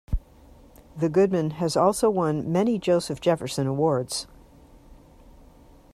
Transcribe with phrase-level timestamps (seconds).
[0.97, 4.25] The Goodman has also won many Joseph Jefferson awards.